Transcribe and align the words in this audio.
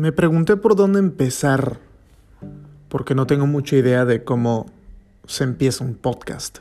Me 0.00 0.12
pregunté 0.12 0.56
por 0.56 0.76
dónde 0.76 0.98
empezar, 0.98 1.76
porque 2.88 3.14
no 3.14 3.26
tengo 3.26 3.46
mucha 3.46 3.76
idea 3.76 4.06
de 4.06 4.24
cómo 4.24 4.64
se 5.26 5.44
empieza 5.44 5.84
un 5.84 5.92
podcast. 5.94 6.60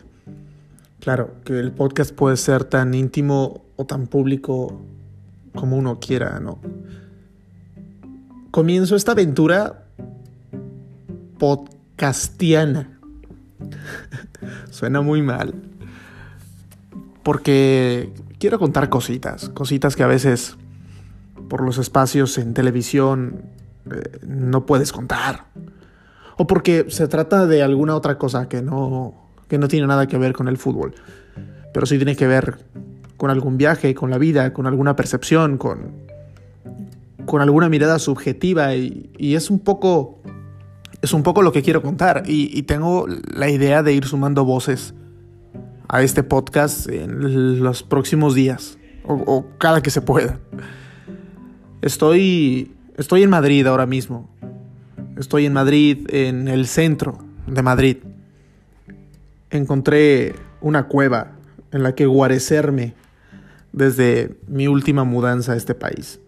Claro, 0.99 1.35
que 1.45 1.57
el 1.57 1.71
podcast 1.71 2.13
puede 2.13 2.35
ser 2.35 2.65
tan 2.65 2.93
íntimo 2.93 3.61
o 3.77 3.85
tan 3.85 4.07
público 4.07 4.81
como 5.55 5.77
uno 5.77 6.01
quiera, 6.01 6.41
¿no? 6.41 6.59
Comienzo 8.51 8.97
esta 8.97 9.13
aventura 9.13 9.85
podcastiana. 11.37 12.99
Suena 14.69 14.99
muy 14.99 15.21
mal. 15.21 15.55
Porque 17.23 18.11
quiero 18.37 18.59
contar 18.59 18.89
cositas, 18.89 19.47
cositas 19.47 19.95
que 19.95 20.03
a 20.03 20.07
veces 20.07 20.57
por 21.49 21.61
los 21.61 21.77
espacios 21.77 22.37
en 22.37 22.53
televisión 22.53 23.41
eh, 23.91 24.19
no 24.25 24.65
puedes 24.65 24.93
contar. 24.93 25.45
O 26.37 26.47
porque 26.47 26.85
se 26.89 27.07
trata 27.09 27.45
de 27.47 27.63
alguna 27.63 27.95
otra 27.95 28.17
cosa 28.17 28.47
que 28.47 28.61
no, 28.61 29.13
que 29.49 29.57
no 29.57 29.67
tiene 29.67 29.87
nada 29.87 30.07
que 30.07 30.17
ver 30.17 30.31
con 30.31 30.47
el 30.47 30.57
fútbol. 30.57 30.93
Pero 31.73 31.85
sí 31.85 31.97
tiene 31.97 32.15
que 32.15 32.27
ver 32.27 32.59
con 33.17 33.29
algún 33.29 33.57
viaje, 33.57 33.93
con 33.93 34.09
la 34.09 34.17
vida, 34.17 34.53
con 34.53 34.65
alguna 34.65 34.95
percepción, 34.95 35.57
con, 35.57 35.91
con 37.25 37.41
alguna 37.41 37.67
mirada 37.67 37.99
subjetiva. 37.99 38.75
Y, 38.75 39.35
es 39.35 39.49
un 39.49 39.59
poco. 39.59 40.21
Es 41.01 41.13
un 41.13 41.23
poco 41.23 41.41
lo 41.41 41.51
que 41.51 41.61
quiero 41.61 41.81
contar. 41.81 42.23
Y, 42.25 42.63
tengo 42.63 43.05
la 43.07 43.49
idea 43.49 43.83
de 43.83 43.93
ir 43.93 44.05
sumando 44.05 44.45
voces 44.45 44.93
a 45.89 46.03
este 46.03 46.23
podcast 46.23 46.87
en 46.87 47.61
los 47.61 47.83
próximos 47.83 48.35
días. 48.35 48.77
o 49.05 49.45
cada 49.57 49.81
que 49.81 49.89
se 49.89 50.01
pueda. 50.01 50.39
Estoy, 51.81 52.73
estoy 52.97 53.23
en 53.23 53.29
Madrid 53.29 53.65
ahora 53.65 53.85
mismo. 53.85 54.29
Estoy 55.17 55.45
en 55.45 55.53
Madrid, 55.53 56.07
en 56.09 56.49
el 56.49 56.67
centro 56.67 57.19
de 57.47 57.61
Madrid. 57.61 57.97
Encontré 59.49 60.35
una 60.59 60.87
cueva 60.87 61.31
en 61.71 61.83
la 61.83 61.95
que 61.95 62.05
guarecerme 62.05 62.95
desde 63.71 64.37
mi 64.47 64.67
última 64.67 65.05
mudanza 65.05 65.53
a 65.53 65.55
este 65.55 65.73
país. 65.73 66.19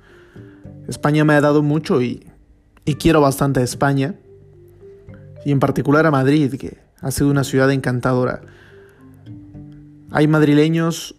España 0.87 1.25
me 1.25 1.33
ha 1.33 1.41
dado 1.41 1.61
mucho 1.61 2.01
y, 2.01 2.25
y 2.85 2.95
quiero 2.95 3.19
bastante 3.19 3.59
a 3.59 3.63
España. 3.63 4.15
Y 5.43 5.51
en 5.51 5.59
particular 5.59 6.05
a 6.05 6.11
Madrid, 6.11 6.55
que 6.55 6.77
ha 7.01 7.11
sido 7.11 7.29
una 7.29 7.43
ciudad 7.43 7.69
encantadora. 7.71 8.39
Hay 10.11 10.27
madrileños 10.29 11.15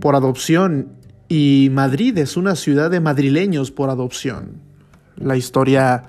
por 0.00 0.14
adopción 0.14 0.97
y 1.28 1.68
Madrid 1.72 2.16
es 2.18 2.36
una 2.36 2.56
ciudad 2.56 2.90
de 2.90 3.00
madrileños 3.00 3.70
por 3.70 3.90
adopción. 3.90 4.62
La 5.16 5.36
historia, 5.36 6.04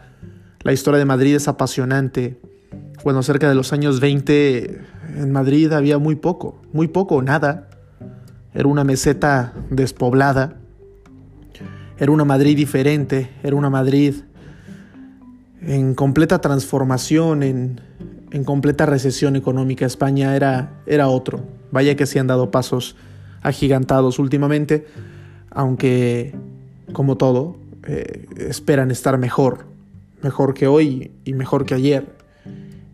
la 0.63 0.71
historia 0.71 0.97
de 0.97 1.05
Madrid 1.05 1.35
es 1.35 1.47
apasionante. 1.47 2.39
Bueno, 3.03 3.21
cerca 3.21 3.49
de 3.49 3.55
los 3.55 3.73
años 3.73 3.99
20 3.99 4.81
en 5.17 5.31
Madrid 5.31 5.71
había 5.73 5.97
muy 5.97 6.15
poco, 6.15 6.61
muy 6.71 6.87
poco, 6.87 7.21
nada. 7.21 7.69
Era 8.53 8.67
una 8.67 8.83
meseta 8.83 9.53
despoblada. 9.69 10.55
Era 11.97 12.11
una 12.11 12.23
Madrid 12.23 12.55
diferente, 12.55 13.29
era 13.43 13.57
una 13.57 13.69
Madrid 13.69 14.15
en 15.61 15.95
completa 15.95 16.39
transformación, 16.39 17.43
en, 17.43 17.81
en 18.31 18.43
completa 18.45 18.85
recesión 18.85 19.35
económica. 19.35 19.85
España 19.85 20.33
era, 20.37 20.81
era 20.85 21.09
otro. 21.09 21.43
Vaya 21.71 21.95
que 21.97 22.05
se 22.05 22.19
han 22.19 22.27
dado 22.27 22.51
pasos 22.51 22.95
agigantados 23.41 24.19
últimamente, 24.19 24.85
aunque 25.51 26.33
como 26.93 27.17
todo, 27.17 27.57
eh, 27.87 28.27
esperan 28.37 28.91
estar 28.91 29.17
mejor, 29.17 29.65
mejor 30.21 30.53
que 30.53 30.67
hoy 30.67 31.11
y 31.25 31.33
mejor 31.33 31.65
que 31.65 31.75
ayer, 31.75 32.15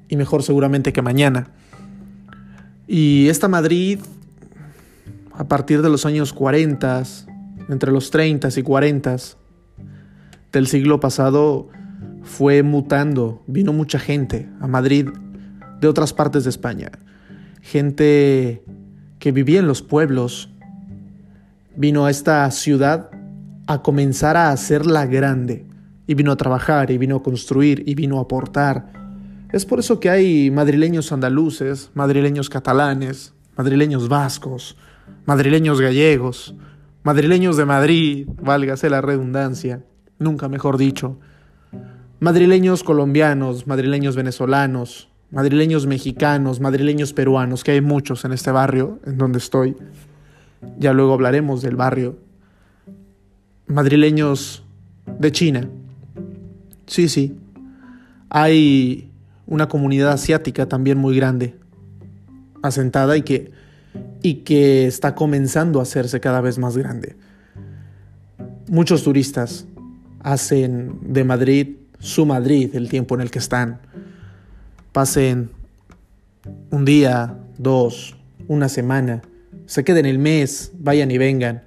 y 0.08 0.18
mejor 0.18 0.44
seguramente 0.44 0.94
que 0.94 1.02
mañana. 1.02 1.50
Y 2.88 3.28
esta 3.30 3.48
Madrid, 3.48 4.00
a 5.34 5.46
partir 5.46 5.82
de 5.82 5.90
los 5.90 6.06
años 6.06 6.34
40, 6.34 7.04
entre 7.70 7.92
los 7.92 8.12
30 8.12 8.50
y 8.56 8.62
40 8.62 9.16
del 10.52 10.68
siglo 10.68 11.00
pasado, 11.00 11.70
fue 12.24 12.64
mutando, 12.64 13.44
vino 13.48 13.74
mucha 13.74 14.00
gente 14.00 14.50
a 14.60 14.68
Madrid 14.68 15.08
de 15.80 15.88
otras 15.88 16.14
partes 16.14 16.44
de 16.44 16.50
España, 16.50 16.92
gente 17.62 18.64
que 19.26 19.32
vivía 19.32 19.58
en 19.58 19.66
los 19.66 19.82
pueblos, 19.82 20.52
vino 21.76 22.06
a 22.06 22.12
esta 22.12 22.52
ciudad 22.52 23.10
a 23.66 23.82
comenzar 23.82 24.38
a 24.38 24.52
hacerla 24.52 25.08
grande. 25.08 25.66
Y 26.06 26.14
vino 26.14 26.32
a 26.32 26.36
trabajar, 26.36 26.92
y 26.92 27.00
vino 27.00 27.16
a 27.16 27.24
construir, 27.24 27.82
y 27.88 27.96
vino 27.96 28.20
a 28.20 28.22
aportar. 28.22 28.86
Es 29.52 29.66
por 29.66 29.80
eso 29.80 30.00
que 30.00 30.12
hay 30.12 30.52
madrileños 30.52 31.12
andaluces, 31.12 31.90
madrileños 31.96 32.52
catalanes, 32.52 33.34
madrileños 33.58 34.10
vascos, 34.10 34.78
madrileños 35.26 35.82
gallegos, 35.82 36.54
madrileños 37.02 37.58
de 37.58 37.66
Madrid, 37.66 38.28
válgase 38.44 38.92
la 38.92 39.02
redundancia, 39.02 39.84
nunca 40.20 40.50
mejor 40.50 40.78
dicho, 40.78 41.18
madrileños 42.20 42.84
colombianos, 42.84 43.66
madrileños 43.66 44.16
venezolanos, 44.16 45.10
madrileños 45.36 45.86
mexicanos, 45.86 46.62
madrileños 46.62 47.12
peruanos, 47.12 47.66
que 47.66 47.72
hay 47.72 47.82
muchos 47.82 48.24
en 48.24 48.32
este 48.32 48.52
barrio 48.52 49.02
en 49.06 49.18
donde 49.18 49.40
estoy. 49.40 49.76
Ya 50.80 50.94
luego 50.94 51.14
hablaremos 51.14 51.62
del 51.62 51.76
barrio. 51.76 52.18
Madrileños 53.68 54.64
de 55.20 55.32
China. 55.34 55.68
Sí, 56.88 57.10
sí. 57.10 57.38
Hay 58.30 59.12
una 59.46 59.68
comunidad 59.68 60.14
asiática 60.14 60.70
también 60.70 60.98
muy 60.98 61.18
grande, 61.18 61.56
asentada 62.64 63.18
y 63.18 63.24
que, 63.24 63.52
y 64.22 64.36
que 64.36 64.88
está 64.88 65.16
comenzando 65.16 65.82
a 65.82 65.84
hacerse 65.84 66.22
cada 66.22 66.40
vez 66.40 66.58
más 66.58 66.78
grande. 66.78 67.18
Muchos 68.70 69.04
turistas 69.04 69.68
hacen 70.22 70.98
de 71.02 71.26
Madrid 71.26 71.76
su 72.00 72.26
Madrid 72.26 72.74
el 72.74 72.88
tiempo 72.88 73.16
en 73.16 73.22
el 73.22 73.32
que 73.32 73.40
están 73.40 73.82
pasen 74.96 75.50
un 76.72 76.86
día, 76.86 77.38
dos, 77.58 78.16
una 78.48 78.70
semana, 78.70 79.24
se 79.66 79.84
queden 79.84 80.06
el 80.06 80.20
mes, 80.20 80.72
vayan 80.80 81.12
y 81.12 81.18
vengan, 81.18 81.64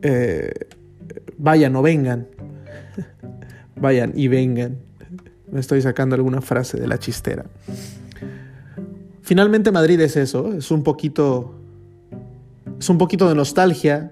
eh, 0.00 0.50
vayan 1.36 1.76
o 1.76 1.82
vengan, 1.82 2.26
vayan 3.76 4.12
y 4.14 4.28
vengan. 4.28 4.78
Me 5.52 5.60
estoy 5.60 5.82
sacando 5.82 6.14
alguna 6.14 6.40
frase 6.40 6.80
de 6.80 6.88
la 6.88 6.98
chistera. 6.98 7.44
Finalmente 9.20 9.70
Madrid 9.70 10.00
es 10.00 10.16
eso, 10.16 10.54
es 10.54 10.70
un 10.70 10.82
poquito, 10.82 11.52
es 12.78 12.88
un 12.88 12.96
poquito 12.96 13.28
de 13.28 13.34
nostalgia 13.34 14.10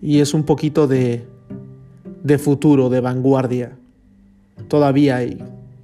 y 0.00 0.20
es 0.20 0.32
un 0.32 0.44
poquito 0.44 0.86
de, 0.86 1.22
de 2.24 2.38
futuro, 2.38 2.88
de 2.88 3.00
vanguardia. 3.00 3.72
Todavía 4.68 5.16
hay 5.16 5.38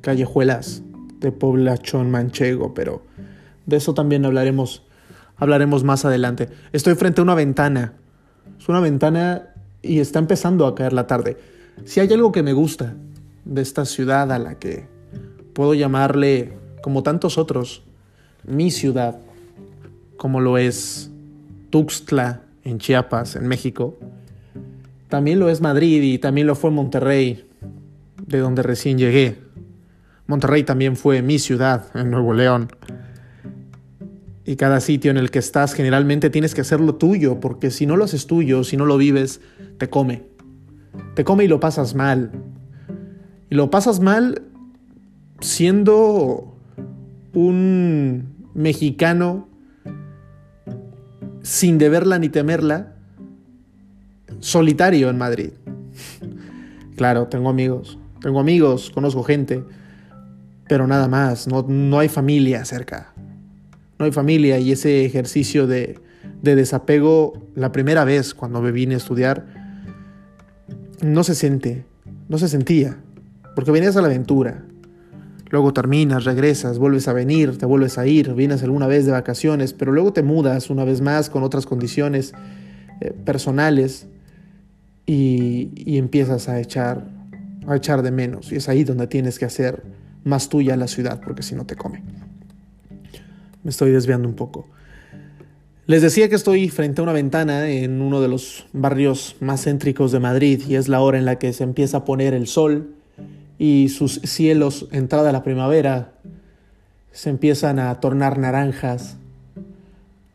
callejuelas 0.06 0.84
de 1.18 1.32
poblachón 1.32 2.12
manchego, 2.12 2.74
pero 2.74 3.02
de 3.66 3.78
eso 3.78 3.92
también 3.92 4.24
hablaremos, 4.24 4.84
hablaremos 5.36 5.82
más 5.82 6.04
adelante. 6.04 6.48
Estoy 6.72 6.94
frente 6.94 7.20
a 7.20 7.24
una 7.24 7.34
ventana. 7.34 7.94
Es 8.56 8.68
una 8.68 8.78
ventana 8.78 9.48
y 9.82 9.98
está 9.98 10.20
empezando 10.20 10.64
a 10.68 10.76
caer 10.76 10.92
la 10.92 11.08
tarde. 11.08 11.36
Si 11.86 11.98
hay 11.98 12.12
algo 12.12 12.30
que 12.30 12.44
me 12.44 12.52
gusta 12.52 12.94
de 13.44 13.62
esta 13.62 13.84
ciudad 13.84 14.30
a 14.30 14.38
la 14.38 14.60
que 14.60 14.86
puedo 15.54 15.74
llamarle, 15.74 16.56
como 16.82 17.02
tantos 17.02 17.36
otros, 17.36 17.82
mi 18.44 18.70
ciudad, 18.70 19.18
como 20.16 20.40
lo 20.40 20.56
es 20.56 21.10
Tuxtla 21.70 22.42
en 22.62 22.78
Chiapas, 22.78 23.34
en 23.34 23.48
México, 23.48 23.98
también 25.08 25.40
lo 25.40 25.48
es 25.50 25.60
Madrid 25.60 26.00
y 26.00 26.18
también 26.18 26.46
lo 26.46 26.54
fue 26.54 26.70
Monterrey, 26.70 27.44
de 28.24 28.38
donde 28.38 28.62
recién 28.62 28.98
llegué. 28.98 29.45
Monterrey 30.26 30.64
también 30.64 30.96
fue 30.96 31.22
mi 31.22 31.38
ciudad 31.38 31.86
en 31.94 32.10
Nuevo 32.10 32.34
León. 32.34 32.68
Y 34.44 34.56
cada 34.56 34.80
sitio 34.80 35.10
en 35.10 35.16
el 35.16 35.30
que 35.30 35.38
estás 35.38 35.74
generalmente 35.74 36.30
tienes 36.30 36.54
que 36.54 36.60
hacerlo 36.60 36.94
tuyo, 36.94 37.40
porque 37.40 37.70
si 37.70 37.86
no 37.86 37.96
lo 37.96 38.04
haces 38.04 38.26
tuyo, 38.26 38.64
si 38.64 38.76
no 38.76 38.86
lo 38.86 38.96
vives, 38.96 39.40
te 39.78 39.88
come. 39.88 40.22
Te 41.14 41.24
come 41.24 41.44
y 41.44 41.48
lo 41.48 41.60
pasas 41.60 41.94
mal. 41.94 42.30
Y 43.50 43.54
lo 43.54 43.70
pasas 43.70 44.00
mal 44.00 44.42
siendo 45.40 46.56
un 47.34 48.48
mexicano 48.54 49.48
sin 51.42 51.78
deberla 51.78 52.18
ni 52.18 52.28
temerla, 52.28 52.94
solitario 54.40 55.10
en 55.10 55.18
Madrid. 55.18 55.50
Claro, 56.96 57.26
tengo 57.26 57.50
amigos, 57.50 57.98
tengo 58.22 58.40
amigos, 58.40 58.90
conozco 58.90 59.22
gente, 59.22 59.62
pero 60.68 60.86
nada 60.86 61.08
más, 61.08 61.46
no, 61.46 61.98
hay 61.98 62.08
familia 62.08 62.64
cerca. 62.64 63.12
No 63.98 64.04
hay 64.04 64.12
familia 64.12 64.58
y 64.58 64.72
ese 64.72 65.04
ejercicio 65.04 65.66
de, 65.66 65.98
de 66.42 66.54
desapego, 66.54 67.34
la 67.54 67.72
primera 67.72 68.04
vez 68.04 68.34
cuando 68.34 68.60
me 68.60 68.72
vine 68.72 68.94
a 68.94 68.98
estudiar, 68.98 69.46
no 71.02 71.24
se 71.24 71.34
siente, 71.34 71.84
no 72.28 72.38
se 72.38 72.48
sentía, 72.48 72.98
porque 73.54 73.70
venías 73.70 73.96
a 73.96 74.02
la 74.02 74.08
aventura. 74.08 74.64
Luego 75.48 75.72
terminas, 75.72 76.24
regresas, 76.24 76.78
vuelves 76.78 77.06
a 77.06 77.12
venir, 77.12 77.56
te 77.56 77.66
vuelves 77.66 77.98
a 77.98 78.06
ir, 78.06 78.34
vienes 78.34 78.64
alguna 78.64 78.88
vez 78.88 79.06
de 79.06 79.12
vacaciones, 79.12 79.72
pero 79.72 79.92
luego 79.92 80.12
te 80.12 80.24
mudas 80.24 80.70
una 80.70 80.84
vez 80.84 81.00
más 81.00 81.30
con 81.30 81.44
otras 81.44 81.66
condiciones 81.66 82.34
eh, 83.00 83.12
personales 83.12 84.08
y, 85.06 85.70
y, 85.76 85.98
empiezas 85.98 86.48
a 86.48 86.58
echar, 86.58 87.06
a 87.68 87.76
echar 87.76 88.02
de 88.02 88.10
menos. 88.10 88.50
Y 88.50 88.56
es 88.56 88.68
ahí 88.68 88.82
donde 88.82 89.06
tienes 89.06 89.38
que 89.38 89.44
hacer 89.44 89.84
más 90.26 90.48
tuya 90.48 90.76
la 90.76 90.88
ciudad, 90.88 91.20
porque 91.24 91.42
si 91.42 91.54
no 91.54 91.64
te 91.64 91.76
come. 91.76 92.02
Me 93.62 93.70
estoy 93.70 93.92
desviando 93.92 94.28
un 94.28 94.34
poco. 94.34 94.66
Les 95.86 96.02
decía 96.02 96.28
que 96.28 96.34
estoy 96.34 96.68
frente 96.68 97.00
a 97.00 97.04
una 97.04 97.12
ventana 97.12 97.68
en 97.68 98.02
uno 98.02 98.20
de 98.20 98.26
los 98.26 98.66
barrios 98.72 99.36
más 99.38 99.62
céntricos 99.62 100.10
de 100.10 100.18
Madrid 100.18 100.60
y 100.66 100.74
es 100.74 100.88
la 100.88 101.00
hora 101.00 101.16
en 101.16 101.24
la 101.24 101.38
que 101.38 101.52
se 101.52 101.62
empieza 101.62 101.98
a 101.98 102.04
poner 102.04 102.34
el 102.34 102.48
sol 102.48 102.96
y 103.56 103.88
sus 103.88 104.14
cielos, 104.24 104.88
entrada 104.90 105.30
la 105.30 105.44
primavera, 105.44 106.12
se 107.12 107.30
empiezan 107.30 107.78
a 107.78 108.00
tornar 108.00 108.36
naranjas. 108.36 109.16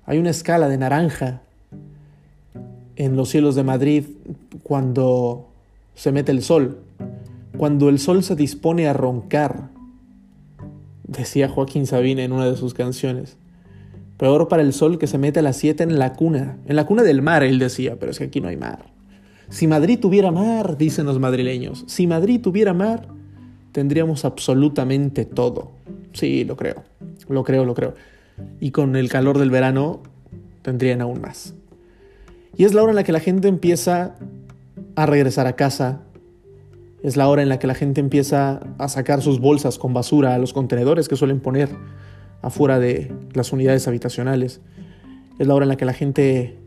Hay 0.05 0.19
una 0.19 0.29
escala 0.29 0.69
de 0.69 0.77
naranja 0.77 1.41
en 2.95 3.17
los 3.17 3.27
cielos 3.27 3.55
de 3.55 3.63
Madrid 3.63 4.05
cuando 4.63 5.49
se 5.95 6.13
mete 6.13 6.31
el 6.31 6.43
sol, 6.43 6.79
cuando 7.57 7.89
el 7.89 7.99
sol 7.99 8.23
se 8.23 8.37
dispone 8.37 8.87
a 8.87 8.93
roncar, 8.93 9.69
decía 11.11 11.49
Joaquín 11.49 11.85
Sabina 11.85 12.23
en 12.23 12.31
una 12.31 12.49
de 12.49 12.55
sus 12.55 12.73
canciones. 12.73 13.37
Peor 14.17 14.47
para 14.47 14.61
el 14.61 14.73
sol 14.73 14.97
que 14.97 15.07
se 15.07 15.17
mete 15.17 15.39
a 15.39 15.43
las 15.43 15.57
7 15.57 15.83
en 15.83 15.99
la 15.99 16.13
cuna. 16.13 16.57
En 16.67 16.75
la 16.75 16.85
cuna 16.85 17.03
del 17.03 17.21
mar, 17.21 17.43
él 17.43 17.59
decía, 17.59 17.97
pero 17.99 18.11
es 18.11 18.19
que 18.19 18.25
aquí 18.25 18.39
no 18.39 18.47
hay 18.47 18.57
mar. 18.57 18.85
Si 19.49 19.67
Madrid 19.67 19.99
tuviera 19.99 20.31
mar, 20.31 20.77
dicen 20.77 21.05
los 21.05 21.19
madrileños, 21.19 21.83
si 21.87 22.07
Madrid 22.07 22.39
tuviera 22.39 22.73
mar, 22.73 23.07
tendríamos 23.71 24.23
absolutamente 24.23 25.25
todo. 25.25 25.71
Sí, 26.13 26.45
lo 26.45 26.55
creo, 26.55 26.83
lo 27.27 27.43
creo, 27.43 27.65
lo 27.65 27.73
creo. 27.73 27.95
Y 28.59 28.71
con 28.71 28.95
el 28.95 29.09
calor 29.09 29.37
del 29.37 29.51
verano, 29.51 30.01
tendrían 30.61 31.01
aún 31.01 31.19
más. 31.19 31.53
Y 32.55 32.63
es 32.63 32.73
la 32.73 32.83
hora 32.83 32.91
en 32.91 32.95
la 32.95 33.03
que 33.03 33.11
la 33.11 33.19
gente 33.19 33.47
empieza 33.47 34.15
a 34.95 35.05
regresar 35.05 35.47
a 35.47 35.55
casa. 35.55 36.03
Es 37.03 37.17
la 37.17 37.27
hora 37.27 37.41
en 37.41 37.49
la 37.49 37.57
que 37.57 37.67
la 37.67 37.73
gente 37.73 37.99
empieza 37.99 38.61
a 38.77 38.87
sacar 38.87 39.21
sus 39.21 39.39
bolsas 39.39 39.79
con 39.79 39.93
basura 39.93 40.35
a 40.35 40.37
los 40.37 40.53
contenedores 40.53 41.07
que 41.07 41.15
suelen 41.15 41.39
poner 41.39 41.69
afuera 42.41 42.79
de 42.79 43.11
las 43.33 43.51
unidades 43.53 43.87
habitacionales. 43.87 44.61
Es 45.39 45.47
la 45.47 45.55
hora 45.55 45.65
en 45.65 45.69
la 45.69 45.77
que 45.77 45.85
la 45.85 45.93
gente 45.93 46.59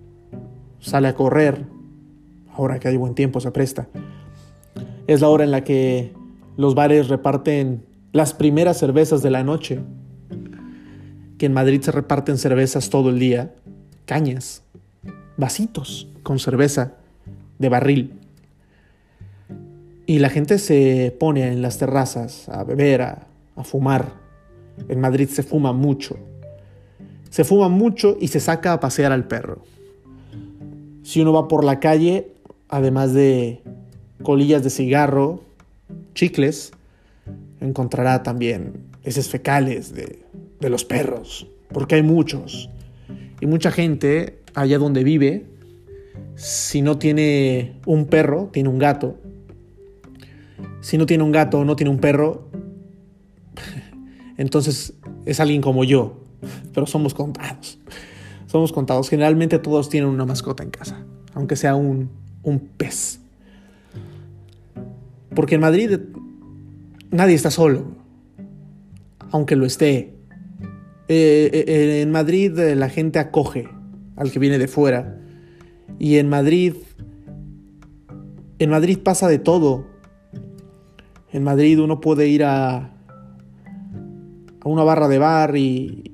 sale 0.81 1.08
a 1.08 1.14
correr, 1.14 1.64
ahora 2.52 2.78
que 2.78 2.88
hay 2.88 2.96
buen 2.96 3.14
tiempo 3.14 3.40
se 3.40 3.50
presta. 3.52 3.88
Es 5.06 5.20
la 5.20 5.28
hora 5.28 5.44
en 5.44 5.50
la 5.50 5.62
que 5.62 6.12
los 6.56 6.75
bares 6.75 7.08
reparten 7.08 7.84
las 8.12 8.32
primeras 8.32 8.78
cervezas 8.78 9.22
de 9.22 9.31
la 9.31 9.44
noche, 9.44 9.81
que 11.38 11.46
en 11.46 11.52
Madrid 11.52 11.81
se 11.82 11.92
reparten 11.92 12.38
cervezas 12.38 12.90
todo 12.90 13.10
el 13.10 13.19
día, 13.19 13.54
cañas, 14.04 14.62
vasitos 15.36 16.08
con 16.22 16.38
cerveza 16.38 16.94
de 17.58 17.69
barril. 17.69 18.23
Y 20.06 20.18
la 20.18 20.28
gente 20.28 20.58
se 20.58 21.16
pone 21.18 21.48
en 21.48 21.62
las 21.62 21.78
terrazas 21.78 22.48
a 22.48 22.64
beber, 22.64 23.02
a, 23.02 23.26
fumar, 23.62 24.12
en 24.88 25.00
Madrid 25.00 25.28
se 25.28 25.42
fuma 25.42 25.72
mucho. 25.72 26.18
Se 27.30 27.44
fuma 27.44 27.68
mucho 27.68 28.16
y 28.20 28.28
se 28.28 28.40
saca 28.40 28.74
a 28.74 28.80
pasear 28.80 29.12
al 29.12 29.26
perro. 29.26 29.62
Si 31.02 31.20
uno 31.20 31.32
va 31.32 31.48
por 31.48 31.64
la 31.64 31.80
calle, 31.80 32.32
además 32.68 33.12
de 33.14 33.62
colillas 34.22 34.62
de 34.62 34.70
cigarro, 34.70 35.42
chicles, 36.14 36.72
encontrará 37.60 38.22
también 38.22 38.74
heces 39.04 39.28
fecales 39.28 39.94
de, 39.94 40.18
de 40.60 40.70
los 40.70 40.84
perros, 40.84 41.46
porque 41.72 41.96
hay 41.96 42.02
muchos. 42.02 42.70
Y 43.40 43.46
mucha 43.46 43.70
gente, 43.70 44.38
allá 44.54 44.78
donde 44.78 45.04
vive, 45.04 45.44
si 46.36 46.82
no 46.82 46.98
tiene 46.98 47.74
un 47.86 48.06
perro, 48.06 48.48
tiene 48.52 48.68
un 48.68 48.78
gato. 48.78 49.16
Si 50.84 50.98
no 50.98 51.06
tiene 51.06 51.25
un 51.25 51.32
gato 51.32 51.60
o 51.60 51.64
no 51.64 51.76
tiene 51.76 51.88
un 51.88 51.98
perro, 51.98 52.50
entonces 54.36 54.92
es 55.25 55.40
alguien 55.40 55.62
como 55.62 55.82
yo, 55.82 56.20
pero 56.75 56.86
somos 56.86 57.14
contados. 57.14 57.78
Somos 58.48 58.70
contados. 58.70 59.08
Generalmente 59.08 59.58
todos 59.58 59.88
tienen 59.88 60.10
una 60.10 60.26
mascota 60.26 60.62
en 60.62 60.69
casa, 60.69 61.02
aunque 61.32 61.56
sea 61.56 61.75
un, 61.75 62.10
un 62.42 62.58
pez. 62.60 63.20
Porque 65.34 65.54
en 65.54 65.62
Madrid 65.62 65.98
nadie 67.10 67.34
está 67.34 67.50
solo, 67.50 67.86
aunque 69.31 69.56
lo 69.56 69.64
esté. 69.64 70.12
Eh, 71.08 71.64
eh, 71.66 72.02
en 72.02 72.10
Madrid 72.10 72.58
eh, 72.58 72.76
la 72.76 72.90
gente 72.90 73.19
acoge 73.19 73.70
al 74.16 74.31
que 74.31 74.38
viene 74.38 74.58
de 74.58 74.69
fuera. 74.69 75.19
Y 75.98 76.19
en 76.19 76.28
Madrid, 76.28 76.75
en 78.58 78.69
Madrid 78.69 78.98
pasa 79.02 79.28
de 79.28 79.38
todo. 79.38 79.94
En 81.34 81.42
Madrid 81.42 81.81
uno 81.81 82.00
puede 82.00 82.28
ir 82.28 82.44
a, 82.44 82.92
una 84.64 84.84
barra 84.84 85.08
de 85.08 85.19
bar 85.19 85.56
y, 85.56 86.12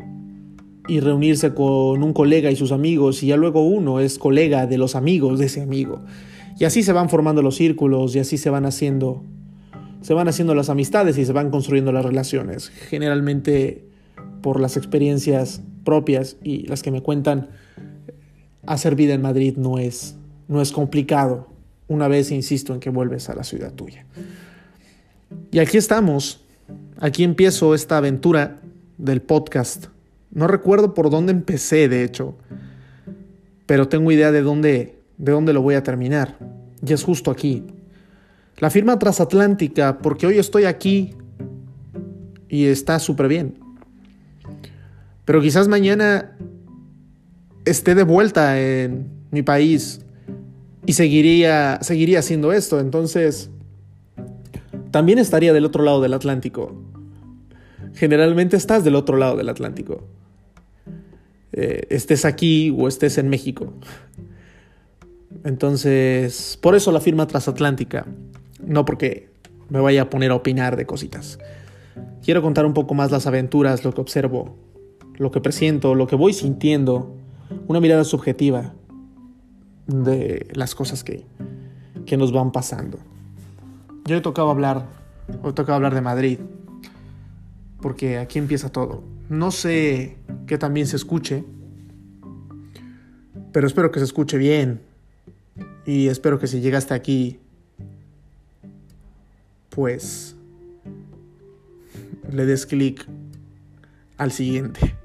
y 0.89 1.01
reunirse 1.01 1.53
con 1.53 2.03
un 2.03 2.15
colega 2.15 2.51
y 2.51 2.57
sus 2.57 2.73
amigos 2.73 3.23
y 3.23 3.27
ya 3.27 3.37
luego 3.37 3.63
uno 3.63 4.01
es 4.01 4.19
colega 4.19 4.67
de 4.67 4.79
los 4.79 4.97
amigos 4.97 5.39
de 5.39 5.45
ese 5.45 5.61
amigo. 5.61 6.01
Y 6.59 6.65
así 6.65 6.83
se 6.83 6.95
van 6.95 7.11
formando 7.11 7.43
los 7.43 7.57
círculos 7.57 8.17
y 8.17 8.19
así 8.19 8.39
se 8.39 8.49
van 8.49 8.65
haciendo 8.65 9.23
se 10.01 10.15
van 10.15 10.27
haciendo 10.27 10.55
las 10.55 10.71
amistades 10.71 11.19
y 11.19 11.27
se 11.27 11.35
van 11.35 11.51
construyendo 11.51 11.93
las 11.93 12.07
relaciones. 12.07 12.71
Generalmente 12.89 13.85
por 14.41 14.59
las 14.59 14.79
experiencias 14.79 15.61
propias 15.85 16.39
y 16.43 16.67
las 16.67 16.83
que 16.83 16.91
me 16.91 17.03
cuentan 17.03 17.51
hacer 18.65 18.95
vida 18.95 19.13
en 19.13 19.21
Madrid 19.21 19.59
no 19.59 19.79
es 19.79 20.17
no 20.49 20.63
es 20.63 20.73
complicado. 20.73 21.49
Una 21.89 22.09
vez 22.09 22.31
insisto 22.31 22.73
en 22.73 22.81
que 22.81 22.89
vuelves 22.89 23.29
a 23.29 23.35
la 23.35 23.45
ciudad 23.45 23.75
tuya. 23.75 24.07
Y 25.53 25.59
aquí 25.59 25.77
estamos 25.77 26.41
Aquí 27.01 27.25
empiezo 27.25 27.75
esta 27.75 27.97
aventura 27.97 28.59
del 28.99 29.23
podcast. 29.23 29.87
No 30.31 30.47
recuerdo 30.47 30.93
por 30.93 31.09
dónde 31.09 31.33
empecé, 31.33 31.89
de 31.89 32.05
hecho, 32.05 32.37
pero 33.65 33.89
tengo 33.89 34.13
idea 34.13 34.31
de 34.33 34.43
dónde, 34.43 34.99
de 35.17 35.33
dónde 35.33 35.55
lo 35.55 35.63
voy 35.63 35.77
a 35.77 35.83
terminar. 35.83 36.37
Y 36.87 36.93
es 36.93 37.03
justo 37.03 37.31
aquí. 37.31 37.65
La 38.59 38.69
firma 38.69 38.99
transatlántica, 38.99 39.97
porque 39.99 40.27
hoy 40.27 40.39
estoy 40.39 40.65
aquí 40.65 41.15
y 42.51 42.67
está 42.67 42.99
súper 42.99 43.29
bien. 43.29 43.55
Pero 45.25 45.41
quizás 45.41 45.69
mañana 45.69 46.37
esté 47.65 47.95
de 47.95 48.03
vuelta 48.03 48.61
en 48.61 49.09
mi 49.31 49.43
país 49.43 50.03
y 50.85 50.93
seguiría, 50.93 51.79
seguiría 51.81 52.19
haciendo 52.19 52.53
esto. 52.53 52.79
Entonces, 52.79 53.49
también 54.91 55.19
estaría 55.19 55.53
del 55.53 55.65
otro 55.65 55.85
lado 55.85 56.01
del 56.01 56.15
Atlántico 56.15 56.75
generalmente 57.95 58.57
estás 58.57 58.85
del 58.85 58.95
otro 58.95 59.17
lado 59.17 59.37
del 59.37 59.49
Atlántico. 59.49 60.03
Eh, 61.53 61.87
estés 61.91 62.25
aquí 62.25 62.75
o 62.77 62.89
estés 62.89 63.19
en 63.19 63.29
México. 63.29 63.73
Entonces, 65.45 66.59
por 66.61 66.75
eso 66.75 66.93
la 66.93 67.01
firma 67.01 67.27
transatlántica, 67.27 68.07
no 68.65 68.85
porque 68.85 69.31
me 69.69 69.81
vaya 69.81 70.03
a 70.03 70.11
poner 70.11 70.31
a 70.31 70.35
opinar 70.35 70.77
de 70.77 70.87
cositas. 70.87 71.39
Quiero 72.23 72.43
contar 72.43 72.67
un 72.67 72.75
poco 72.75 72.95
más 72.95 73.11
las 73.11 73.27
aventuras, 73.27 73.85
lo 73.85 73.93
que 73.93 74.01
observo, 74.01 74.57
lo 75.17 75.31
que 75.31 75.41
presiento, 75.41 75.95
lo 75.95 76.07
que 76.07 76.17
voy 76.17 76.33
sintiendo, 76.33 77.17
una 77.67 77.81
mirada 77.81 78.05
subjetiva 78.05 78.75
de 79.87 80.47
las 80.53 80.75
cosas 80.75 81.03
que, 81.03 81.25
que 82.07 82.17
nos 82.17 82.33
van 82.33 82.53
pasando. 82.53 82.99
Yo 84.11 84.17
he 84.17 84.21
tocado 84.21 84.51
hablar, 84.51 84.87
he 85.29 85.53
tocado 85.53 85.75
hablar 85.75 85.95
de 85.95 86.01
Madrid, 86.01 86.41
porque 87.81 88.19
aquí 88.19 88.41
empieza 88.41 88.69
todo. 88.69 89.05
No 89.29 89.53
sé 89.53 90.17
qué 90.49 90.59
también 90.59 90.89
se 90.89 90.97
escuche, 90.97 91.45
pero 93.53 93.69
espero 93.69 93.93
que 93.93 94.01
se 94.01 94.07
escuche 94.07 94.37
bien 94.37 94.81
y 95.87 96.09
espero 96.09 96.41
que 96.41 96.49
si 96.49 96.61
llegaste 96.61 96.93
aquí, 96.93 97.39
pues 99.69 100.35
le 102.33 102.47
des 102.47 102.67
clic 102.67 103.07
al 104.19 104.33
siguiente. 104.33 105.00